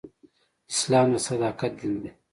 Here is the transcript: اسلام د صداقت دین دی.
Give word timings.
اسلام 0.71 1.07
د 1.13 1.15
صداقت 1.27 1.71
دین 1.79 1.93
دی. 2.01 2.11